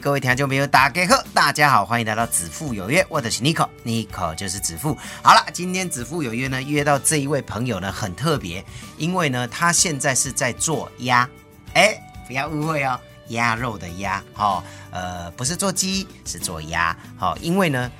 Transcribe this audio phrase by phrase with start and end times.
[0.00, 4.96] 各位听众朋友，大家好，大家好，欢迎来到子父有约，我的是 Nico，Nico 就是子父。
[5.22, 8.64] 好了，今天子父有约呢，约到这一位朋友呢，很特别，
[8.96, 11.28] 因为呢，他现在是在做鸭，
[11.74, 12.98] 哎，不要误会哦，
[13.28, 17.90] 鸭肉的鸭，哦，呃，不是做鸡，是做鸭，好，因为呢，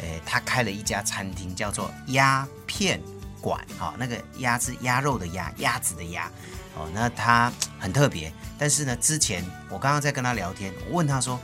[0.00, 3.00] 呃，他开了一家餐厅，叫做鸭片
[3.40, 6.30] 馆，好，那个鸭是鸭肉的鸭，鸭子的鸭，
[6.78, 11.38] 哦，那他很特别，但是呢，之前我刚刚在跟他聊天，我问他说。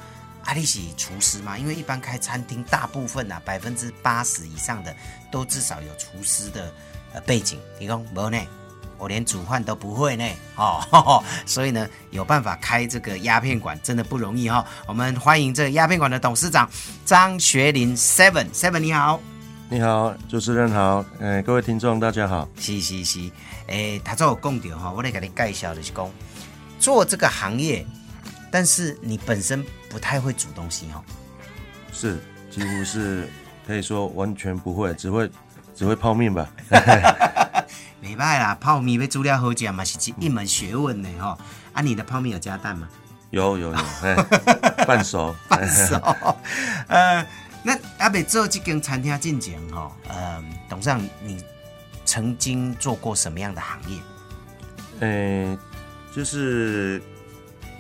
[0.47, 1.57] 阿里喜厨师吗？
[1.57, 4.95] 因为一般开餐厅，大部分啊，百分之八十以上的
[5.31, 6.71] 都至少有厨师的
[7.15, 7.59] 呃背景。
[7.81, 8.39] 你讲没有呢？
[8.99, 10.25] 我连煮饭都不会呢。
[10.57, 14.63] 哦， 所以呢，有办法开这个鸦片馆真的不容易哈。
[14.87, 16.69] 我们欢迎这个鸦片馆的董事长
[17.07, 19.19] 张学林 Seven Seven，你好，
[19.75, 22.49] 你好，主持人好，呃，各位听众大家好。
[22.57, 23.29] 是是是，
[23.67, 26.09] 诶，他做我讲掉哈，我来给你介绍的是讲
[26.79, 27.85] 做这个行业。
[28.53, 31.03] 但是你本身不太会煮东西哦，
[31.93, 32.21] 是
[32.53, 33.29] 几乎是
[33.67, 35.29] 可以说完全不会，只会
[35.75, 36.49] 只会泡面吧。
[38.01, 41.37] 没办啦，泡面被煮料好吃嘛，是一门学问呢哈。
[41.73, 42.89] 啊，你的泡面有加蛋吗？
[43.31, 43.79] 有有有，
[44.87, 45.97] 半熟半熟。
[46.87, 47.27] 呃，
[47.65, 51.43] 那阿北做这间餐厅进前哈，呃，董事长你
[52.05, 53.99] 曾经做过什么样的行业？
[55.01, 55.59] 呃，
[56.15, 57.03] 就是。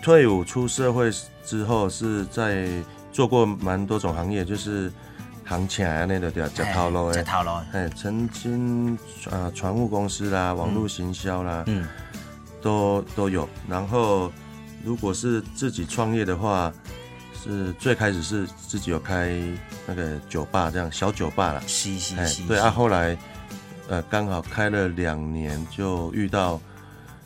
[0.02, 1.10] 退伍出社会
[1.46, 2.68] 之后，是在
[3.10, 4.92] 做过蛮多种行业，就是
[5.46, 8.98] 行情啊那个叫叫套路哎，套路哎，曾经
[9.30, 11.88] 啊，船务公司啦，网络行销啦，嗯，
[12.60, 13.48] 都都有。
[13.66, 14.30] 然后
[14.84, 16.70] 如果是自己创业的话，
[17.44, 19.38] 是最开始是自己有开
[19.86, 21.62] 那个酒吧，这样小酒吧了。
[21.66, 22.42] 是是是。
[22.44, 23.16] 对啊，后来
[23.88, 26.60] 呃刚好开了两年，就遇到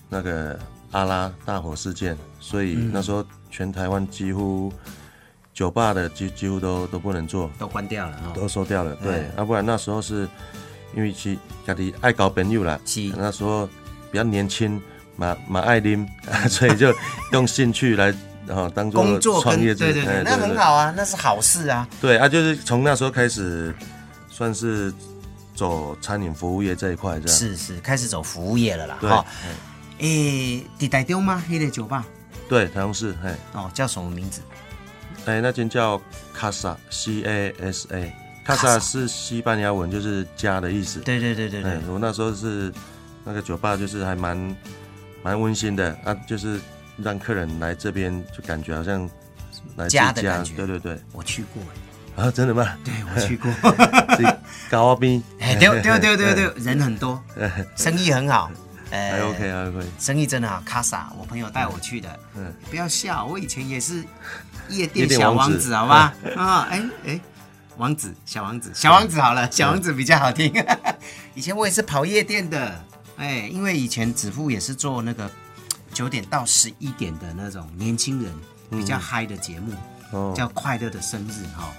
[0.08, 0.58] 那个。
[0.92, 4.72] 阿拉大火事件，所以那时候全台湾几乎
[5.52, 8.96] 酒吧的几几乎都都不能做，都关掉了，都收掉了。
[8.96, 10.26] 对，要不然那时候是
[10.96, 12.80] 因为其家里爱搞朋友啦，
[13.18, 13.66] 那时候
[14.10, 14.80] 比较年轻，
[15.14, 16.08] 马马爱啉，
[16.48, 16.90] 所以就
[17.32, 18.16] 用兴趣来然
[18.56, 21.86] 后当做工作创业，对对对，那很好啊，那是好事啊。
[22.00, 23.74] 对啊，就是从那时候开始
[24.28, 24.92] 算是
[25.54, 29.24] 走餐饮服务业这一块，这样是是开始走服务业了啦，哈。
[29.98, 31.42] 诶，在台中吗？
[31.48, 32.06] 黑的酒吧？
[32.48, 33.16] 对，台中市。
[33.22, 34.40] 嘿，哦，叫什么名字？
[35.26, 36.00] 哎，那间叫
[36.36, 38.14] Casa，C A S A。
[38.46, 41.00] Casa 是西班牙文，就是家的意思。
[41.00, 41.78] 对对对对对。
[41.88, 42.72] 我那时候是
[43.24, 44.56] 那个酒吧，就是还蛮
[45.22, 46.58] 蛮温馨的啊，就是
[47.02, 49.08] 让客人来这边就感觉好像
[49.76, 50.54] 来家的感觉。
[50.54, 52.24] 对对对，我去过哎。
[52.24, 52.76] 啊，真的吗？
[52.84, 53.50] 对，我去过。
[54.68, 55.22] 高斌。
[55.38, 57.22] 哎，对对对对对， 人很多，
[57.76, 58.50] 生意很好。
[58.90, 62.18] 还 OK 还 OK，生意真的好，卡萨，我朋友带我去的。
[62.34, 64.02] 嗯，不要笑，我以前也是
[64.70, 66.14] 夜店小王子，好吧？
[66.34, 67.20] 啊，哎哎，
[67.76, 70.52] 王子，小王子，小王子好了，小王子比较好听。
[71.34, 72.82] 以前我也是跑夜店的，
[73.18, 75.30] 哎，因为以前子父也是做那个
[75.98, 78.32] 九点到十一点的那种年轻人
[78.70, 79.72] 比较嗨的节目，
[80.32, 81.72] 叫《快乐的生日》哈。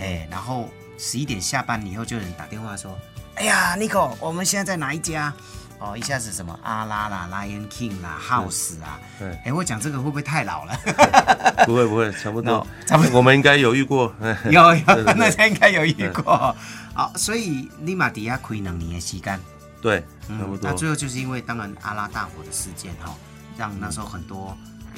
[0.00, 2.98] 哎，然后十一点下班以后，就有人打电话说
[3.36, 5.30] ：“哎呀，Nico，我们现在在哪一家？”
[5.78, 10.74] 哦，一下子什么阿拉啦、Lion King 啦、House 啊，对，哎，我讲这个会不会太老了？
[11.68, 14.10] 不会不会，差不多，差不多，我们应该有遇过，
[14.46, 16.56] 有 有， 那他应该有遇过。
[16.94, 19.38] 好，所以利马迪亚亏两年的时间，
[19.82, 20.70] 对，差不多。
[20.70, 23.14] 那最后就是因为当然阿拉大火的事件哈，
[23.58, 24.56] 让那时候很多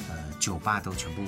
[0.09, 1.21] 呃酒吧都全部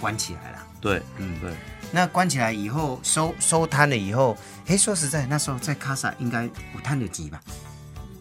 [0.00, 0.58] 关起来了。
[0.80, 1.52] 对，嗯对。
[1.92, 4.36] 那关起来以后收收摊了以后，
[4.66, 7.40] 哎，说实在，那时候在卡萨应该有摊的几吧？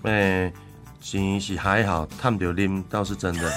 [0.04, 0.54] 诶，
[1.02, 3.52] 钱是还好，探到啉倒是真的，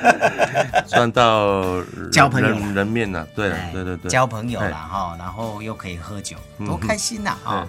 [0.88, 1.82] 赚到
[2.12, 7.66] 交朋友人面呐，对对对对，交朋友了哈，然后又可以喝酒，多开心呐啊！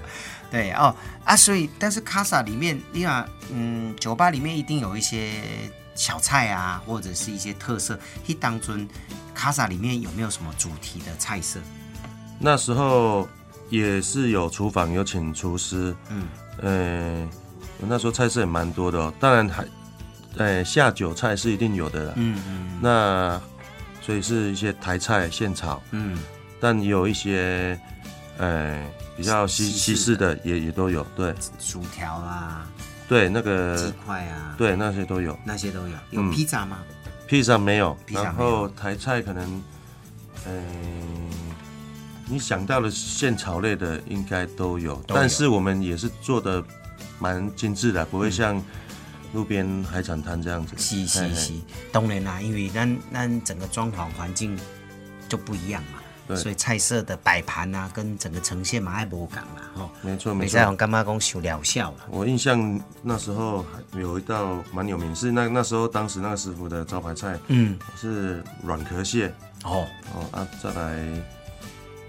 [0.49, 0.95] 对哦
[1.25, 5.31] 啊，所以但是卡萨里面，你看，嗯，酒吧里面一定有一些
[5.97, 7.99] 小菜啊，或者是一些特色。
[8.25, 8.87] 嘿，当中
[9.35, 11.59] 卡萨里面有没有什么主题的菜色？
[12.39, 13.27] 那时候
[13.69, 16.27] 也是有厨房，有请厨师，嗯，
[16.61, 17.29] 呃。
[17.79, 19.63] 那时候菜色也蛮多的哦，当然还，
[20.37, 22.13] 呃，下酒菜是一定有的啦。
[22.15, 22.79] 嗯嗯。
[22.81, 23.39] 那
[24.01, 25.79] 所以是一些台菜现炒。
[25.91, 26.17] 嗯。
[26.59, 27.79] 但有一些
[28.39, 28.83] 呃，
[29.15, 32.67] 比较西西式西式的也也都有，对薯条啊，
[33.07, 35.37] 对，那个鸡个块啊，，对那些都有。
[35.45, 35.95] 那些都有。
[36.11, 36.79] 有嗯披萨吗？
[37.25, 39.63] 披萨没有，披萨然没有后台菜可能，
[40.45, 40.63] 呃，
[42.25, 46.63] 你想到的现炒类的应该都有，但是我们也是做的
[47.19, 48.61] 蛮精致的，嗯不会像
[49.33, 50.73] 路边海产摊这样子。
[50.77, 51.53] 是嘿嘿是是，
[51.91, 54.57] 当然啦，因为咱咱整个装潢环境
[55.29, 55.81] 就不一样
[56.35, 59.89] 所以菜色的摆盘啊，跟整个呈现嘛，爱无讲啦，吼。
[60.01, 60.67] 没错没错没在。
[60.69, 69.33] 我干妈讲修疗效了，我印象那时候有一道蛮有名，是那那时候当时那个师傅的招牌菜嗯，是软壳蟹
[69.63, 70.99] 哦，哦啊，再来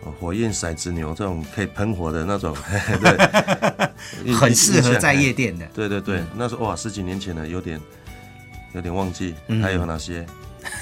[0.05, 2.57] 哦火焰骰子牛这种可以喷火的那种，
[3.01, 3.89] 对，
[4.25, 5.15] 印很适合在。
[5.15, 5.67] 夜店的。
[5.75, 7.81] 对对对，那时候哇，十几年前了，有点
[8.73, 10.25] 有点忘记，嗯还有哪些？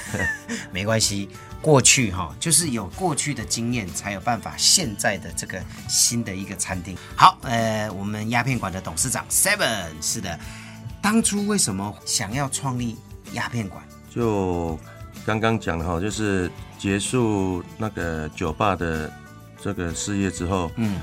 [0.73, 1.29] 没关系，
[1.67, 6.97] 过去哈，就是有过去的经验，才有办法现在的这个新的一个餐厅。
[7.17, 10.39] 好，呃，我们鸦片馆的董事长 Seven 是的，
[11.03, 12.97] 当初为什么想要创立
[13.33, 13.83] 鸦片馆？
[14.09, 14.79] 就
[15.25, 16.49] 刚刚讲的哈，就是
[16.79, 19.13] 结束那个酒吧的
[19.61, 21.01] 这个事业之后，嗯，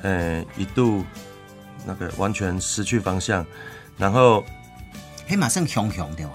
[0.00, 1.04] 呃，一度
[1.84, 3.44] 那个完全失去方向，
[3.98, 4.42] 然后
[5.26, 6.32] 黑马上熊熊对吧？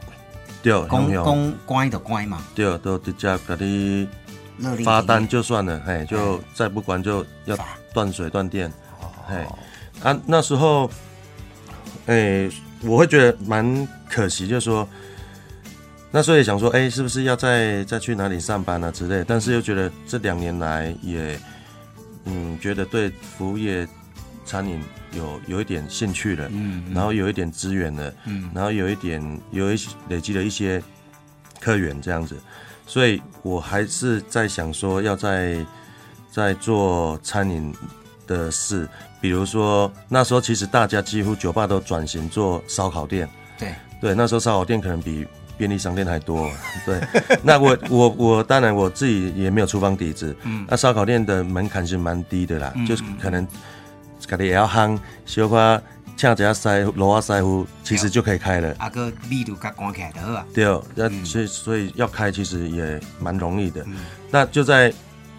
[0.63, 4.07] 对，公公乖的乖嘛，对，都直接给你
[4.85, 7.57] 发单就算了，嘿，就再不管就要
[7.93, 8.71] 断水断电，
[9.27, 9.45] 嘿，
[10.01, 10.89] 啊，那时候，
[12.05, 12.49] 哎、
[12.81, 14.87] 我会觉得蛮可惜，就是说，
[16.11, 21.37] 那时候也想说，哎、是不是要再再去哪里上班啊之类，但是又觉得这两年来也，
[22.23, 23.85] 嗯，觉得对服务业、
[24.45, 24.81] 餐饮
[25.11, 28.49] 有有一点兴趣了，嗯然后有一点资源了，嗯。
[28.53, 30.81] 然后有一点有一些累积了一些
[31.59, 32.35] 客源这样子，
[32.85, 35.57] 所以我还是在想说要在
[36.31, 37.73] 在做餐饮
[38.27, 38.87] 的事，
[39.21, 45.25] 比如说那时候其实大家几乎酒吧都转型做烧烤店，对，对，那时候烧烤店可能比
[45.57, 46.49] 便利商店还多。
[46.85, 46.99] 对，
[47.43, 53.47] 那我我我当然我自己也没有厨房底子，嗯，那烧烤店的门槛是蛮低的啦，就是可能
[54.27, 55.81] 家己也要烘，小可
[56.15, 58.73] 请一下师傅、罗啊师傅，其实就可以开了。
[58.77, 60.45] 啊哥密度甲关起来就好啊。
[60.53, 63.83] 对，那所以所以要开其实也蛮容易的。
[64.29, 64.93] 那就在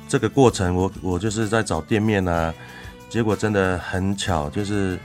[0.08, 2.52] 这个过程，我我就是在找店面啊，
[3.08, 4.98] 结果真的很巧，就是，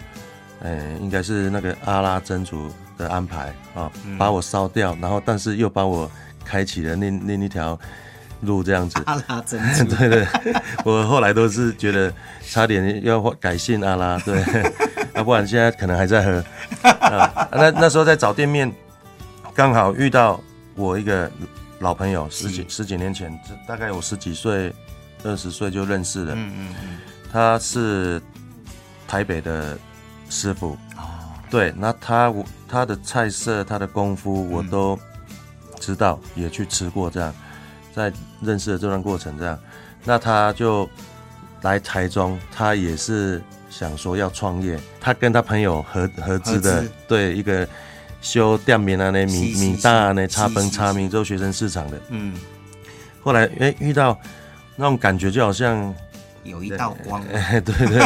[0.62, 6.10] 呃，应该是那个阿拉真主的安排啊，把我烧掉，然后但是又把我
[6.44, 7.80] 开启了另另一条
[8.42, 9.02] 路这样子。
[9.06, 10.28] 阿拉珍珠， 对对，
[10.86, 12.14] 我后来都是觉得
[12.50, 14.44] 差点要改姓阿拉，对，
[15.16, 16.44] 要 不然现在可能还在喝。
[16.90, 18.72] 啊，那那时候在找店面，
[19.54, 20.40] 刚好遇到
[20.76, 21.30] 我一个
[21.80, 24.74] 老朋友，十几十几年前，这大概我十几岁、
[25.24, 26.34] 二十岁就认识了。
[26.36, 26.98] 嗯嗯嗯，
[27.32, 28.22] 他是
[29.08, 29.78] 台北的
[30.30, 31.04] 师傅，哦，
[31.50, 34.98] 对，那他我他的菜色、他的功夫我都
[35.80, 37.34] 知道，也去吃过，这样，
[37.96, 39.60] 在认识的这段过程这样，
[40.06, 40.90] 那他就
[41.62, 47.68] 来台中，他也是想说要创业，他跟他朋友合合资的资，对一个
[48.22, 52.34] 修店面啊，那米米大啊，那是插崩是是插米做学生市场的，嗯，
[53.22, 54.18] 后来哎遇到
[54.76, 55.94] 那种感觉就好像，
[56.44, 57.22] 有一道光。
[57.34, 58.02] 哎 对对。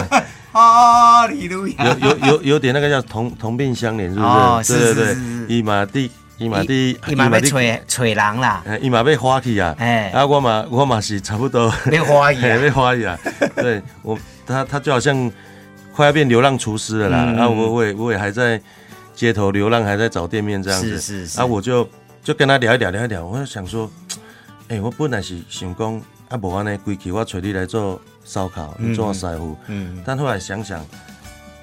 [0.54, 4.74] 哦，李 路亚，有有有有点那个叫同同病相怜，是不是？
[4.74, 5.06] 对对对。
[5.06, 9.76] 是是是，伊嘛伫伊嘛地伊嘛要吹吹人啦，哎，伊嘛要花去啊！
[9.78, 10.10] 哎。
[10.10, 13.18] 啊，我嘛我嘛是差不多要花伊 嘿啊，要花去啊！
[13.56, 15.32] 对我他他就好像
[15.94, 17.38] 快要变流浪厨师了啦，嗯。
[17.38, 18.60] 啊，我我也我也还在
[19.14, 21.40] 街头流浪，还在找店面这样子，是是是。
[21.40, 21.88] 啊，我就
[22.24, 23.90] 就跟他聊一聊聊一聊，我就想说，
[24.70, 30.84] 哎、我本来是想讲啊，无安尼规期我找你来做烧烤，你做师傅，嗯，但后来想想，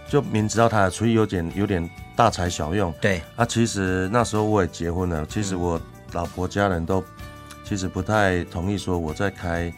[0.08, 1.88] 就明知道他的厨艺有点有点
[2.20, 3.46] 大材小用对，啊。
[3.46, 5.80] 其实那时候我也结婚了，其实嗯我
[6.12, 7.02] 老婆家人都
[7.64, 9.72] 其实不太同意说我在开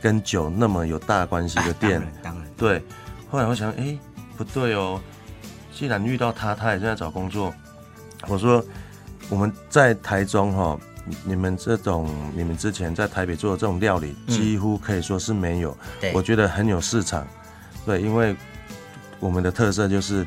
[0.00, 2.00] 跟酒那么有大关系的当店。
[2.00, 2.82] 然当然，对，
[3.30, 3.94] 后来我想，哎、
[4.38, 4.98] 不对哦，
[5.70, 7.52] 既然遇到他，他也正在找工作，
[8.26, 8.64] 我说
[9.28, 10.78] 我们在台中哈、
[11.24, 15.76] 你们这种你们之前在台北做的这种料理，嗯几乎可以说是没有。
[16.00, 17.26] 对，我觉得很有市场。
[17.84, 18.34] 对，因为
[19.20, 20.26] 我们的特色就是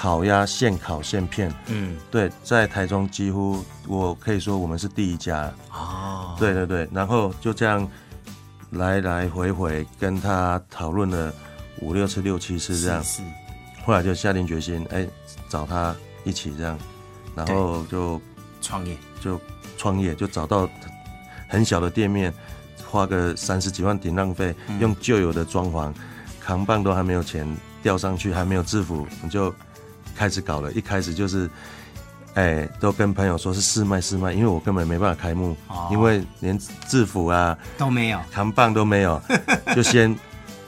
[0.00, 1.52] 烤鸭现烤现片。
[1.66, 5.52] 嗯，对，在台中几乎我可以说我们是第一家。
[5.70, 7.86] 哦，对对对，然后就这样
[8.70, 11.30] 来来回回跟他讨论了
[11.82, 13.22] 五六次、六七次这样，是是。
[13.84, 15.06] 后来就下定决心，哎，
[15.50, 16.78] 找他一起这样，
[17.34, 18.18] 然后就
[18.62, 19.38] 创业，就
[19.76, 20.66] 创业，就找到
[21.46, 22.32] 很小的店面，
[22.86, 24.80] 花个三十几万顶浪费，嗯。
[24.80, 25.92] 用旧有的装潢，
[26.40, 27.46] 扛棒都还没有钱
[27.82, 29.54] 吊上去，还没有制服，你就
[30.16, 30.70] 开始搞了。
[30.72, 31.48] 一开始就是，
[32.34, 35.56] 哎，都跟朋友说是试卖试卖，因为我根本没办法开幕，
[35.90, 39.20] 因为连制服啊都没有，扛棒都没有，
[39.74, 40.16] 就先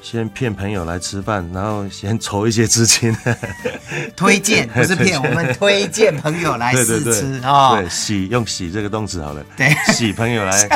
[0.00, 3.16] 先骗朋友来吃饭，然后先筹一些资金，
[4.16, 7.76] 推荐 不是骗，我们推荐朋友来试吃啊。
[7.76, 10.68] 对，洗用洗这个动词好了，对洗朋友来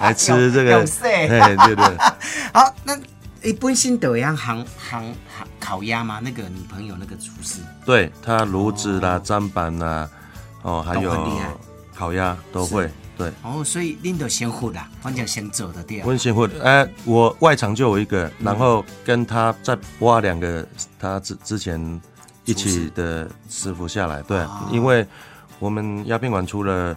[0.00, 1.96] 来吃这个，对对对。
[2.52, 2.96] 好，那
[3.42, 6.20] 一般性都要行行行烤鸭吗？
[6.22, 10.08] 那个你朋友那个厨师对，他炉子啦、砧板啦，
[10.62, 11.12] 哦，还有
[11.94, 12.90] 烤鸭都会。
[13.16, 16.06] 对，哦，所以恁都先混啦，反正先走的对了。
[16.06, 20.64] 温馨会，哎，我外场就有一个，然后跟他再挖两个
[21.00, 22.00] 他之之前
[22.44, 24.22] 一起的师傅下来。
[24.22, 25.04] 对，因为
[25.58, 26.96] 我们鸦片馆除了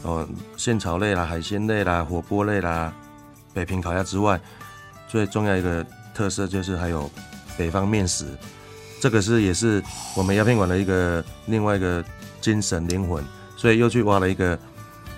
[0.00, 0.26] 哦
[0.56, 2.90] 现炒类啦、海鲜类啦、火锅类啦、
[3.52, 4.40] 北平烤鸭之外，
[5.08, 5.84] 最重要一个
[6.14, 7.10] 特色就是还有
[7.56, 8.26] 北方面食，
[9.00, 9.82] 这个是也是
[10.14, 12.04] 我们鸦片馆的一个另外一个
[12.40, 13.24] 精神灵魂，
[13.56, 14.58] 所以又去挖了一个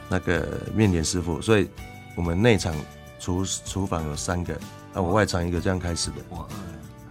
[0.08, 1.68] 那个面点师傅，所以
[2.14, 2.74] 我们内场
[3.18, 4.54] 厨厨房有三个，
[4.94, 6.16] 啊，我外场一个，这样开始的。
[6.28, 6.48] 我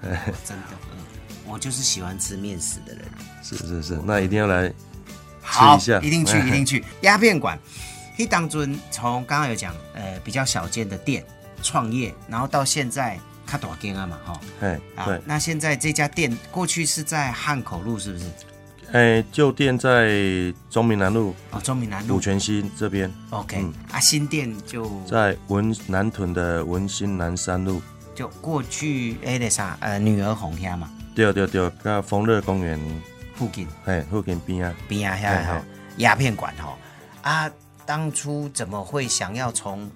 [0.01, 0.63] 饿了，真的
[1.47, 3.05] 饿，我就是喜欢吃面食的人。
[3.43, 4.71] 是是是，那一定要来
[5.41, 7.57] 好，吃一下一定去，一定去鸦片馆。
[8.17, 11.25] 一当中从刚刚有讲，呃，比较小间的店
[11.61, 18.25] 创业，然后到现在看大间啊嘛，哈、对，，那现在这家店过去是在汉口路，是不是？
[18.91, 20.09] 哎，旧店在
[20.67, 21.35] 中民南路。
[21.51, 22.17] 哦，中民南路。
[22.17, 23.71] 五泉西这边，OK，、嗯。
[23.91, 27.79] 啊，新店就在文南屯的文心南山路，
[28.15, 32.79] 就过去哎那啥，呃，女儿红遐嘛，对对对，跟丰乐公园，
[33.35, 33.67] 附近。
[33.85, 35.61] 哎，附近边啊，边啊哈
[35.97, 36.75] 鸦片馆哈
[37.21, 37.51] 啊，
[37.85, 39.87] 当初怎么会想要从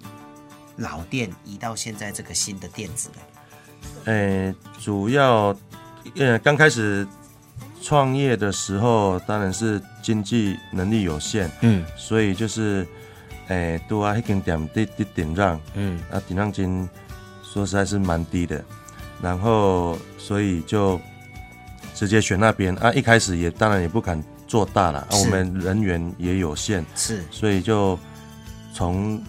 [0.78, 3.22] 老店移到现在这个新的店子呢？
[4.06, 5.56] 哎，主要
[6.16, 7.08] 呃刚开始
[7.82, 12.88] 创业的时候，当然是经济能力有限，嗯所以就是，
[13.48, 16.88] 诶、拄啊，迄间店的的顶让，嗯啊，顶让金
[17.44, 18.64] 说实在是蛮低的，
[19.22, 21.00] 然后所以就
[21.94, 22.92] 直接选那边啊。
[22.94, 28.00] 一开始也当然也不敢做大了，啊，我们人员也有限，是所以就
[28.74, 29.22] 从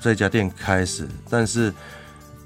[0.00, 1.06] 这家店开始。
[1.28, 1.72] 但是，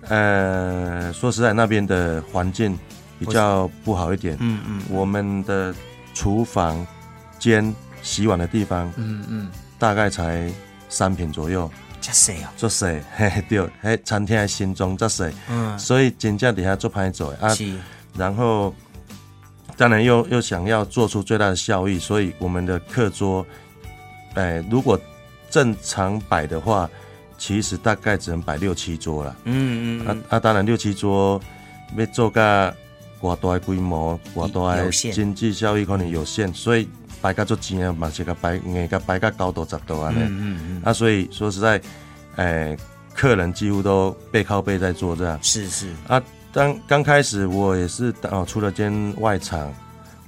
[0.08, 2.78] 呃，说实在，那边的环境
[3.18, 5.74] 比较不好一点，嗯嗯我们的
[6.12, 6.86] 厨房
[7.38, 8.92] 间洗碗的地方。
[8.96, 10.50] 嗯嗯，大概才
[10.88, 11.70] 三平左右，
[12.00, 12.48] 加谁哦？
[12.56, 12.84] 足细，
[13.16, 17.54] 嘿对，嘿餐厅的心中足细，嗯，所以真正底下做歹做的啊。
[17.54, 17.72] 是
[18.16, 18.72] 然后
[19.76, 23.44] 当然又又想要做出最大的效益，所以我们的课桌，
[24.34, 24.98] 哎、如果
[25.50, 26.88] 正常摆的话，
[27.36, 29.36] 其实大概只能摆六七桌了。
[29.44, 31.40] 嗯嗯啊啊，当然六七桌
[31.96, 32.74] 要做个
[33.20, 36.88] 偌大的规模，偌大的经济效益可能有限，所以
[37.20, 40.18] 摆甲足钱啊，嘛是个摆硬个摆甲高度十度安尼。
[40.20, 41.80] 嗯嗯，啊，所以说实在，
[42.36, 42.76] 诶、
[43.14, 46.22] 客人几乎都背靠背在做这样是是，啊。
[46.52, 49.74] 当刚开始我也是哦，出了间外场、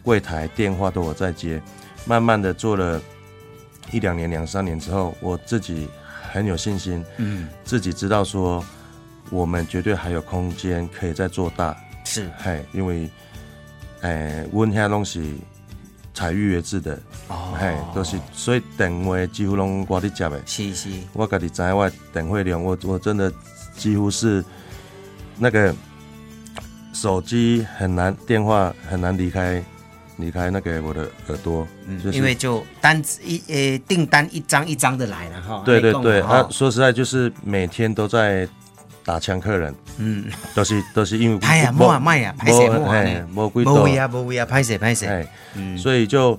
[0.02, 1.62] 柜台、电话都我在接，
[2.04, 3.00] 慢慢的做了
[3.92, 5.86] 一两年、两三年之后，我自己
[6.36, 7.48] 很有信心，嗯。
[7.64, 8.62] 自己知道说
[9.30, 11.74] 我们绝对还有空间可以再做大，
[12.04, 12.30] 是。
[12.38, 13.08] 嘿，因为
[14.02, 15.24] 诶，阮遐拢是
[16.12, 17.54] 采预约制的，哦。
[17.58, 20.40] 嘿，都是所以电话几乎拢我伫接的。
[20.44, 23.32] 是是，我家己知道我的等会量，我我真的
[23.74, 24.44] 几乎是
[25.38, 25.74] 那个
[26.92, 29.64] 手机很难，电话很难离开
[30.16, 31.66] 离开那个我的耳朵，
[32.02, 35.62] 就是因为就单子一呃订单一张一张的来了哈。
[35.64, 38.48] 对对对，那讲嘛啊，说实在就是每天都在
[39.04, 43.28] 打枪客人，嗯，都是都是因为拍呀，莫啊卖呀，拍谁莫啊嘿呢？
[43.34, 45.06] 无几多无位啊，无位啊，拍谁拍谁。
[45.06, 46.38] 哎，嗯，所以就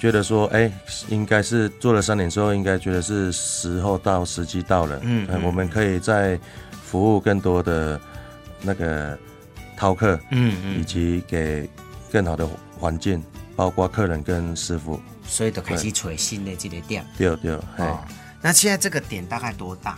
[0.00, 0.72] 觉得说，哎、
[1.08, 4.96] 应该是做了三年之后，应该觉得是时候到，时机到了。
[4.96, 6.38] 哎嗯嗯我们可以再
[6.82, 8.00] 服务更多的
[8.62, 9.16] 那个
[9.78, 11.68] 饕客，嗯嗯以嗯，及给
[12.10, 12.48] 更好的
[12.80, 13.22] 环境，
[13.54, 14.98] 包括客人跟师傅。
[15.24, 17.06] 所以就开始找新的这个店。
[17.16, 18.00] 对对，哎、哦，
[18.42, 19.96] 那现在这个点大概多大？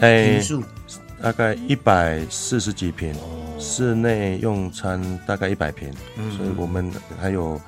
[0.00, 0.40] 哎、
[1.22, 7.58] 大概一百四十几平，哦室内用餐大概一百平，嗯所以我们还有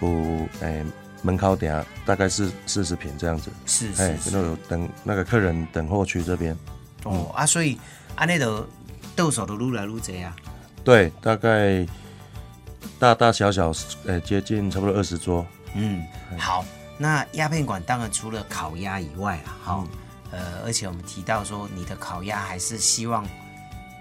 [0.00, 0.82] 补哎、
[1.20, 3.50] 门口顶下大概是四十平这样子。
[3.66, 4.36] 是哎是，是。
[4.36, 6.56] 那有等那个客人等候区这边，
[7.04, 7.78] 哦啊，所以
[8.14, 8.66] 安尼就
[9.14, 10.34] 到手都愈来愈多啊。
[10.82, 11.86] 对，大概
[12.98, 13.72] 大大小小，
[14.06, 15.46] 呃，接近差不多二十桌。
[15.74, 16.04] 嗯，
[16.36, 16.64] 好。
[17.00, 19.88] 那鸦片馆当然除了烤鸭以外啊，好，
[20.32, 23.24] 嗯呃，而且我们提到说你的烤鸭还是希望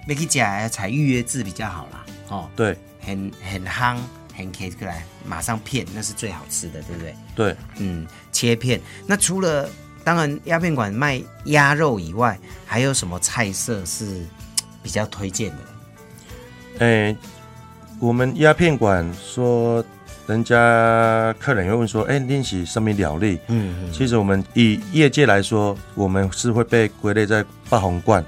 [0.08, 2.06] 要去吃要采预约制比较好啦。
[2.30, 3.98] 哦，对很很夯，
[4.36, 7.16] 很 K 过来，马上片，那是最好吃的，对不对？
[7.36, 8.82] 对，嗯，切片。
[9.06, 9.70] 那除了
[10.04, 14.25] 当然鸦片馆卖鸭肉以外，还有什么菜色是
[14.82, 15.63] 比较推荐的？
[16.80, 17.16] 哎、
[18.00, 19.84] 我们鸦片馆说，
[20.27, 23.39] 人家客人会问说，哎、练习什么料理？
[23.48, 28.24] 嗯其实我们以业界来说，我们是会被归类在八红馆。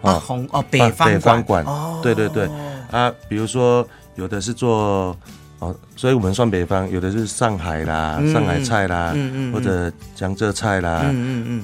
[0.00, 1.64] 八，红哦，北啊方北方馆。
[1.64, 2.48] 哦，对对对。
[2.90, 5.16] 啊，比如说有的是做
[5.58, 9.14] 哦，所以我们算北方，有的是上海啦、嗯上海菜啦，
[9.52, 11.12] 或者江浙菜啦，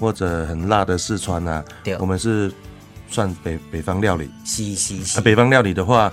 [0.01, 1.97] 或者很辣的四川啦，对。
[1.99, 2.53] 我们是
[3.09, 4.29] 算北北方料理。
[4.45, 6.13] 是是是，啊，北方料理的话，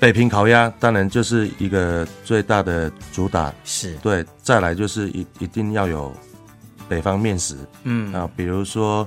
[0.00, 3.96] 北平烤鸭当然就是一个最大的主打，是。
[3.96, 6.14] 对，再来就是一一定要有
[6.88, 7.56] 北方面食。
[7.82, 8.12] 嗯。
[8.14, 9.06] 啊，比如说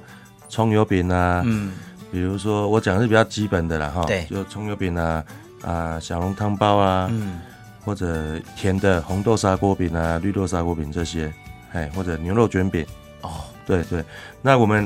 [0.49, 1.73] 葱油饼啊，嗯。
[2.11, 4.25] 比如说我讲的是比较基本的啦哈，对。
[4.25, 5.23] 就葱油饼啊
[5.61, 7.39] 啊小笼汤包啊，嗯。
[7.85, 11.33] 或者甜的红豆砂锅饼啊、绿豆砂锅饼这些，
[11.71, 12.85] 哎，或者牛肉卷饼，
[13.21, 13.29] 哦。
[13.65, 14.03] 对对。
[14.41, 14.85] 那我们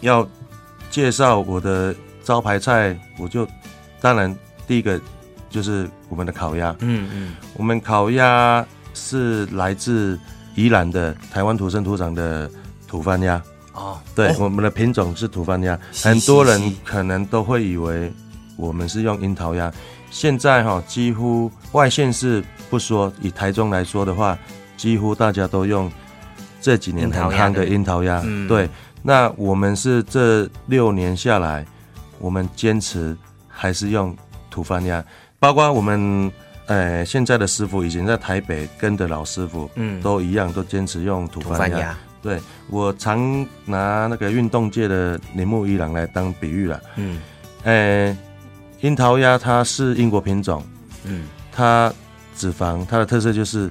[0.00, 0.26] 要
[0.88, 3.46] 介绍我的招牌菜，我就
[4.00, 4.34] 当然
[4.66, 5.00] 第一个
[5.50, 7.34] 就是我们的烤鸭，嗯嗯。
[7.56, 10.18] 我们烤鸭是来自
[10.54, 12.50] 宜兰的台湾土生土长的
[12.86, 13.40] 土番鸭。
[13.72, 13.98] 哦。
[14.14, 14.36] 对，哦。
[14.40, 16.74] 我们的品种是土番鸭，很多人是是。
[16.84, 18.12] 可能都会以为
[18.56, 19.72] 我们是用樱桃鸭。
[20.10, 24.38] 现在哈、几乎外县市不说，以台中来说的话，
[24.76, 25.90] 几乎大家都用
[26.60, 27.48] 这几年很樱桃鸭。
[27.48, 28.22] 夯的的樱桃鸭。
[28.24, 28.46] 嗯。
[28.46, 28.68] 对，
[29.02, 31.66] 那我们是这六年下来，
[32.18, 33.16] 我们坚持
[33.48, 34.16] 还是用
[34.54, 35.04] 土番鸭，
[35.40, 36.30] 包括我们
[36.66, 40.00] 呃现在的师傅，以前在台北跟的老师傅，嗯。
[40.00, 41.98] 都一样，都坚持用土土番鸭。
[42.22, 46.80] 对我常拿那个运动界的铃木一郎来当比喻了。
[46.94, 47.20] 嗯。
[47.64, 48.16] 呃，
[48.80, 50.62] 樱桃鸭它是英国品种，
[51.02, 51.26] 嗯。
[51.50, 51.92] 它
[52.36, 53.68] 脂肪它的特色就是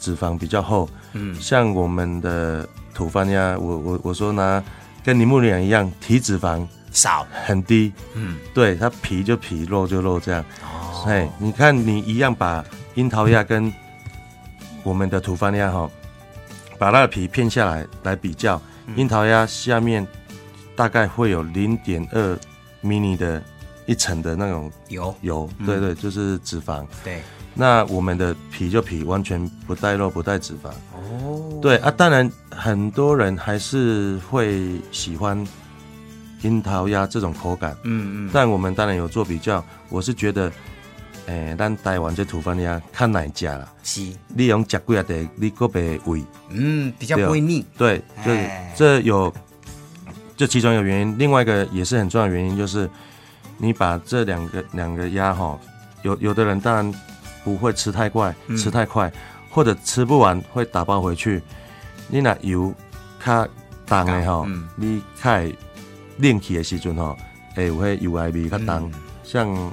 [0.00, 1.38] 脂肪比较厚，嗯。
[1.38, 4.62] 像我们的土番鸭，我我我说拿
[5.04, 8.38] 跟铃木一郎一样，提脂肪少，很低，嗯。
[8.54, 10.42] 对，它皮就皮，肉就肉这样。
[10.62, 11.04] 哦。
[11.06, 13.70] 哎，你看你一样把樱桃鸭跟
[14.82, 15.90] 我们的土番鸭哈，
[16.78, 18.96] 把它的皮片下来来比较，嗯。
[18.96, 20.06] 樱桃鸭下面
[20.74, 22.38] 大概会有零点二
[22.82, 23.42] mini 的
[23.86, 26.86] 一层的那种油油，嗯对对，就是脂肪。
[27.02, 27.20] 对。
[27.56, 30.70] 那我们的皮就皮，完全不带肉不带脂肪。
[30.92, 31.58] 哦。
[31.62, 35.46] 对啊，当然很多人还是会喜欢
[36.44, 37.76] 樱桃鸭这种口感。
[37.82, 40.52] 嗯嗯但我们当然有做比较，我是觉得，
[41.26, 44.02] 诶、咱台湾这土番鸭看哪家啦，是。
[44.28, 48.74] 你用食几啊地，你个别胃，嗯比较不会腻，对，这哎。
[48.76, 49.32] 这有，
[50.36, 52.88] 这其中一个原因，另外一个也是很重要的原因，就是
[53.56, 55.58] 你把这两个两个鸭哈，
[56.02, 56.94] 有有的人当然
[57.42, 58.56] 不会吃太快，嗯。
[58.56, 59.10] 吃太快，
[59.48, 61.40] 或者吃不完会打包回去，
[62.08, 62.74] 你那油
[63.24, 63.48] 较
[63.86, 64.68] 重的吼，嗯。
[64.76, 65.50] 你开
[66.18, 67.16] 冷起的时阵吼，
[67.54, 68.92] 会有迄油的味较重，嗯
[69.24, 69.72] 像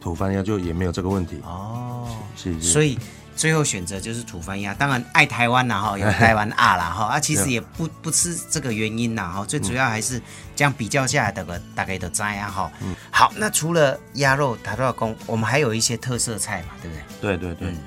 [0.00, 2.98] 土番鸭就也没有这个问题，哦，是是，所以
[3.36, 4.74] 最后选择就是土番鸭。
[4.74, 10.20] 当然爱台湾啦哈， 有台湾啊啦哈，啊其实也不不是这个原因啦哈，最主要还是
[10.56, 12.72] 这样比较下来的个大概的摘啊哈。
[12.82, 17.36] 嗯好，那除了鸭肉塔多少公，我们还有一些特色菜嘛，对不对？
[17.36, 17.68] 对对对。
[17.68, 17.78] 嗯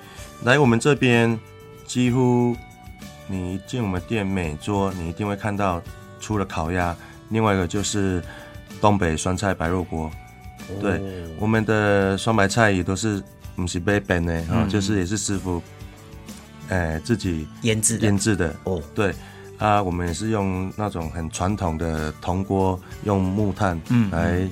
[0.44, 1.40] 来我们这边，
[1.88, 2.54] 几乎
[3.28, 5.82] 你一进我们店每桌，你一定会看到
[6.20, 6.94] 除了烤鸭，
[7.30, 8.22] 另外一个就是
[8.82, 10.10] 东北酸菜白肉锅。
[10.82, 11.02] 对，
[11.40, 13.22] 我们的酸白菜也都是
[13.56, 14.70] 不是被本的哈，嗯。
[14.70, 15.62] 就是也是师傅，
[16.70, 18.06] 哎、自己腌制的。
[18.06, 18.56] 腌制的。
[18.64, 19.14] 哦，对
[19.58, 24.50] 啊，我们也是用那种很传统的铜锅，用木炭嗯来、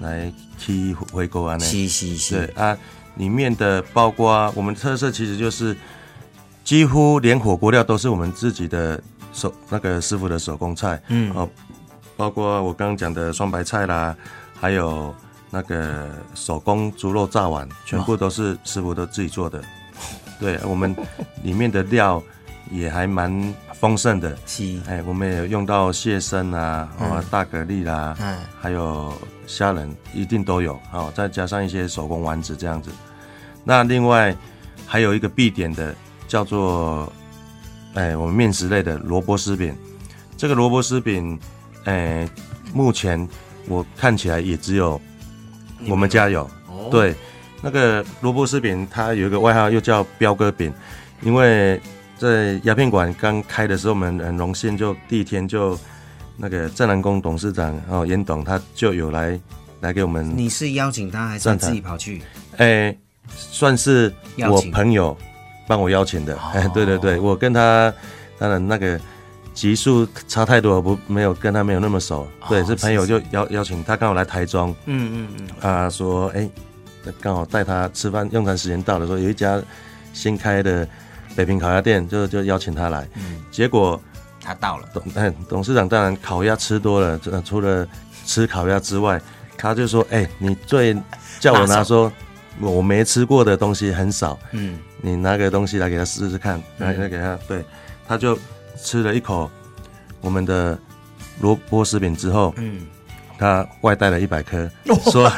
[0.00, 1.58] 来起回锅啊。
[1.58, 2.76] 是是是，对啊，
[3.16, 5.74] 里面的包括我们特色其实就是
[6.64, 9.02] 几乎连火锅料都是我们自己的
[9.32, 11.32] 手那个师傅的手工菜，嗯。
[11.34, 11.48] 哦，
[12.16, 14.16] 包括我刚刚讲的双白菜啦，
[14.58, 15.14] 还有
[15.50, 19.62] 那个手工猪肉炸丸，全部都是师傅都自己做的。
[20.40, 20.94] 对我们
[21.42, 22.22] 里面的料
[22.70, 29.12] 也还蛮丰盛的，是，哎，我们也有用到蟹身啊，哦，大蛤蜊啦，嗯还有
[29.46, 32.90] 虾仁一定都有，好、再加上一些手工丸子这样子。
[33.64, 34.36] 那另外
[34.86, 35.94] 还有一个必点的
[36.28, 37.10] 叫做，
[37.94, 39.74] 哎，我们面食类的萝卜丝饼。
[40.36, 41.38] 这个萝卜丝饼，
[41.86, 42.28] 哎，
[42.72, 43.28] 目前
[43.66, 45.00] 我看起来也只有
[45.88, 46.42] 我们家有。
[46.68, 47.14] 哦，对，
[47.62, 50.72] 那个萝卜丝饼它有一个外号，又叫彪哥饼，
[51.22, 51.80] 因为
[52.18, 55.78] 在鸦片馆刚开的时候，我们很荣幸就第一天就
[56.36, 59.38] 那个正南宫董事长哦严董他就有来
[59.80, 62.20] 来给我们，你是邀请他还是他自己跑去？
[62.56, 62.96] 哎，
[63.28, 64.12] 算是
[64.50, 65.16] 我朋友
[65.68, 66.36] 帮我邀请的。
[66.52, 67.92] 哎，对对对，我跟他
[68.38, 69.00] 当然那个
[69.56, 72.28] 级数差太多，不没有跟他没有那么熟。
[72.46, 74.70] 对，是朋友就邀邀请他刚好来台中。
[74.84, 75.48] 嗯嗯嗯。
[75.60, 76.48] 他说：“哎，
[77.22, 79.60] 刚好带他吃饭，用餐时间到了，说有一家
[80.12, 80.86] 新开的
[81.34, 83.08] 北平烤鸭店，就就邀请他来。
[83.16, 83.98] 嗯，结果
[84.40, 84.86] 他到了。
[84.92, 87.88] 董哎，董事长当然烤鸭吃多了，除了
[88.26, 89.18] 吃烤鸭之外，
[89.56, 90.94] 他就说：哎，你最
[91.40, 92.12] 叫我拿说。”
[92.58, 97.62] 我没吃过的东西很少，嗯，你拿个东西来给他试试看，来来给他，对，
[98.08, 98.34] 他就
[98.82, 99.50] 吃了一口
[100.20, 100.78] 我们的
[101.40, 102.80] 萝卜食品之后，嗯，
[103.38, 104.68] 他外带了一百颗，
[105.10, 105.30] 说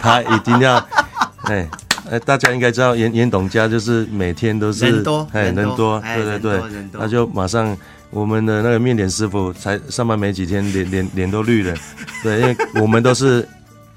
[0.00, 0.76] 他一定要，
[1.44, 1.68] 哎
[2.10, 6.60] 哎，大家应该知道严严董家就是每天都是人多，哎人多，对对对，
[6.92, 7.76] 那就马上
[8.10, 11.74] 我们的那个面点师傅才上班没几天，脸脸脸都绿了，
[12.22, 13.46] 对，因为我们都是。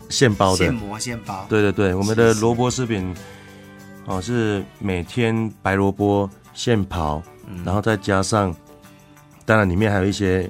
[0.09, 1.43] 现包的，现磨现包。
[1.49, 3.15] 对对对，我们的萝卜食品，
[4.05, 7.19] 哦，是每天白萝卜现刨，
[7.65, 8.55] 然后再加上，
[9.45, 10.49] 当然里面还有一些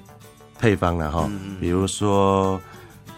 [0.60, 1.30] 配方了哈，
[1.60, 2.60] 比如说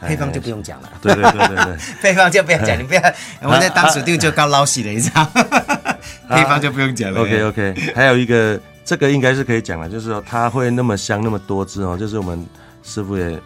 [0.01, 0.89] 配方就不用讲了。
[1.01, 3.01] 对对对对对， 配方就不要讲，你不要，
[3.41, 5.25] 我们在当时定就刚捞洗了一张，
[6.29, 7.21] 配方就不用讲了。
[7.21, 12.45] OK OK，还有一个，这个应该是可以讲了，就是说它会那么香那么多汁哦，就是我们
[12.83, 13.39] 师傅也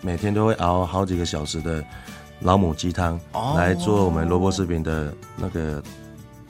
[0.00, 1.82] 每天都会熬好几个小时的。
[2.44, 3.16] 老母鸡汤
[3.56, 5.80] 来做我们萝卜食品的那个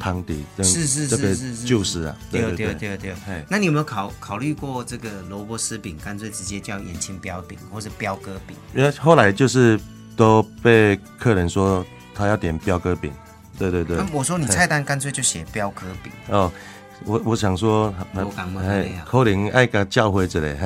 [0.03, 3.15] 汤底，是是是是是，就是啊，对对对对对。
[3.49, 8.57] 那你有没有考考虑过这个萝卜丝饼，干脆直接叫眼青标饼或者标哥饼？
[8.75, 9.79] 因为后来就是
[10.17, 13.13] 都被客人说他要点标哥饼，
[13.57, 13.97] 对对对。
[14.13, 16.11] 我说你菜单干脆就写标哥饼。
[16.29, 16.51] 哦。
[17.05, 20.57] 我我想说，哎，可能爱个教诲之类，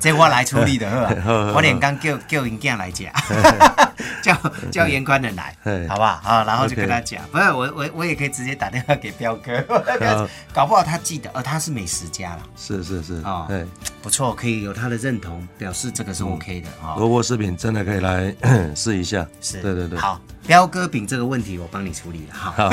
[0.00, 0.86] 这我来处理的，
[1.52, 3.10] 我连刚叫叫人家来讲，
[4.22, 4.36] 叫
[4.70, 5.56] 叫严宽的来，
[5.88, 6.20] 好不好？
[6.24, 9.62] 啊，然后就跟他讲，不是我我我也可以直接打电话给彪哥，
[10.52, 13.66] 搞不好他记得，呃，他是美食家了，是是是，哦，对，
[14.02, 16.94] 不错，可以有他的认同，表示这个是 OK 的啊。
[16.96, 18.34] 萝卜食品真的可以来
[18.74, 20.20] 试一下，是，对对对，好。
[20.46, 22.70] 彪哥饼这个问题我帮你处理了哈，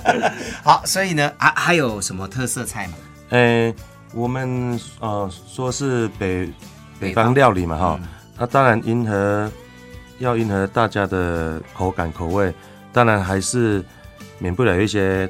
[0.62, 2.94] 好，所以呢，还还有什么特色菜吗？
[3.30, 3.74] 呃，
[4.14, 6.48] 我们呃说是北
[6.98, 8.00] 北方料理嘛哈，
[8.38, 9.50] 那当然迎合
[10.20, 12.54] 要迎合大家的口感口味，
[12.92, 13.84] 当然还是
[14.38, 15.28] 免不了一些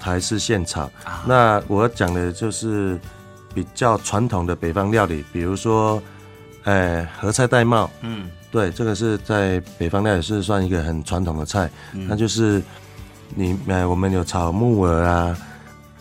[0.00, 0.90] 台式现炒。
[1.26, 2.98] 那我讲的就是
[3.52, 6.02] 比较传统的北方料理，比如说，
[6.64, 8.30] 呃，合菜戴帽，嗯。
[8.52, 12.60] 对，这个是在北方料理是算一个很传统的菜，那就是
[13.36, 15.36] 你呃，我们有炒木耳啊，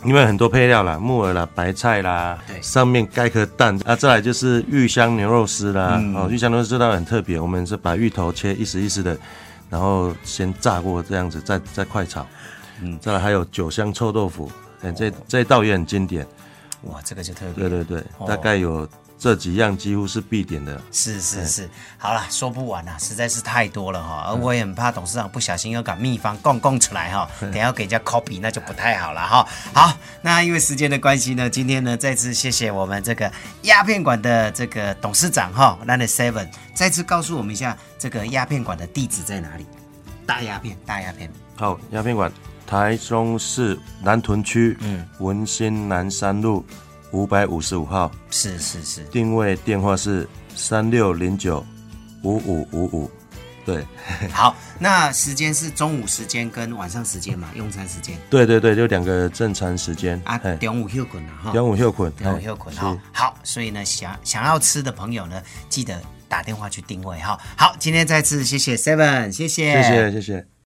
[0.03, 9.17] 因为很多配料啦，木耳啦、白菜啦，对，上面盖颗蛋啊，再来就是芋香牛肉丝啦，哦，芋香牛肉丝道很特别，我们是把芋头切一丝一丝的，
[9.69, 12.25] 然后先炸过这样子，再再快炒，
[12.81, 16.25] 嗯，再来还有酒香臭豆腐，哎，这这道也很经典，
[16.83, 18.87] 哇，这个就特别，对对对，大概有。
[19.19, 29.45] 这几样几乎是必点的，是是是，好了，说不完了，实在是太多了哈，而我也很怕董事长不小心又把秘方供供出来哈， 等下给人家 copy 那就不太好了哈。
[29.73, 33.29] 好，那因为时间的关系呢，今天呢再次谢谢我们这个
[33.63, 39.65] 鸦片馆的这个董事长哈 l a n Seven，再次告诉我们一下这个鸦片馆的地址在哪里？
[40.25, 41.29] 大鸦片，大鸦片。
[41.57, 42.31] 好，鸦片馆，
[42.65, 46.65] 台中市南屯区，嗯，文心南山路。
[47.11, 51.65] 五百五十五号，是是是，定位电话是三六零九
[52.23, 53.11] 五五五五，
[53.65, 53.85] 对，
[54.31, 60.21] 好，那时间是中午时间跟晚上时间嘛，用餐时间，对对对，就两个正常时间。
[60.25, 70.49] 啊，中午休困了哈，中午休困，中午休困哈，好，所以呢，想想要吃的朋友呢，记得打电话去定位哈，好，今天再次谢谢 Seven，谢谢，谢谢谢谢。